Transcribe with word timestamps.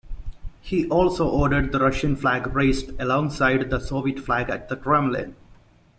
He 0.61 0.89
also 0.89 1.29
ordered 1.29 1.71
the 1.71 1.77
Russian 1.79 2.15
flag 2.15 2.47
raised 2.55 2.99
alongside 2.99 3.69
the 3.69 3.79
Soviet 3.79 4.19
flag 4.19 4.49
at 4.49 4.67
the 4.67 4.75
Kremlin. 4.75 5.35